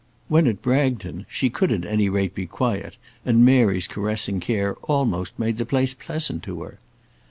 When 0.29 0.47
at 0.47 0.63
Bragton 0.63 1.27
she 1.29 1.51
could 1.51 1.71
at 1.71 1.85
any 1.85 2.09
rate 2.09 2.33
be 2.33 2.47
quiet, 2.47 2.97
and 3.23 3.45
Mary's 3.45 3.85
caressing 3.87 4.39
care 4.39 4.73
almost 4.77 5.37
made 5.37 5.59
the 5.59 5.63
place 5.67 5.93
pleasant 5.93 6.41
to 6.45 6.63
her. 6.63 6.79